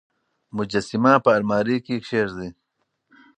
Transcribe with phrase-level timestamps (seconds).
[0.55, 2.49] مجسمه په المارۍ کې کېږدئ.